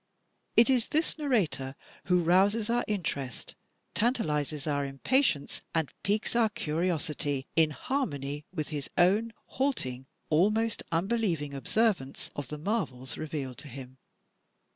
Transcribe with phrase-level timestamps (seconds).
[0.57, 3.53] It is this narrator who rouses our interest,
[3.93, 10.81] tanta lizes our impatience, and piques our curiosity, in harmony with his own halting almost
[10.91, 13.99] unbelieving observance of the marvels revealed to him.